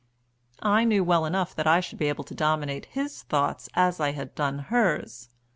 I 0.63 0.83
knew 0.83 1.03
well 1.03 1.25
enough 1.27 1.53
that 1.55 1.67
I 1.67 1.79
should 1.79 1.99
be 1.99 2.09
able 2.09 2.23
to 2.23 2.33
dominate 2.33 2.85
his 2.85 3.21
thoughts 3.21 3.69
as 3.75 3.99
I 3.99 4.13
had 4.13 4.33
done 4.33 4.57
hers. 4.57 5.29